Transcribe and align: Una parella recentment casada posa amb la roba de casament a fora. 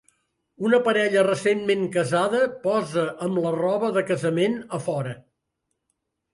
Una 0.69 0.77
parella 0.87 1.23
recentment 1.27 1.83
casada 1.97 2.41
posa 2.65 3.05
amb 3.27 3.43
la 3.45 3.53
roba 3.59 3.93
de 4.01 4.07
casament 4.11 4.59
a 4.81 4.85
fora. 4.91 5.17